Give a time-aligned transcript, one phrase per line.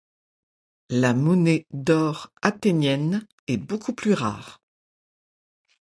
[0.89, 4.59] La monnaie d'or athénienne est beaucoup plus rare.